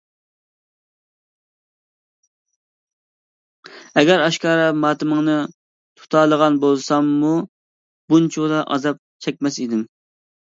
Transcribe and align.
ئەگەر 4.01 4.23
ئاشكارا 4.27 4.65
ماتىمىڭنى 4.85 5.37
تۇتالىغان 6.01 6.57
بولساممۇ 6.63 7.35
بۇنچىۋالا 8.15 8.63
ئازاب 8.77 9.03
چەكمەس 9.27 9.61
ئىدىم. 9.67 9.85